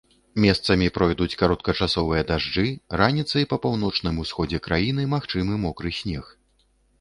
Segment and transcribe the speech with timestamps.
[0.43, 2.65] Месцамі пройдуць кароткачасовыя дажджы,
[3.01, 6.25] раніцай па паўночным усходзе краіны магчымы мокры снег.